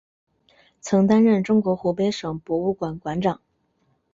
[0.81, 3.39] 曾担任中国湖北省博物馆馆长。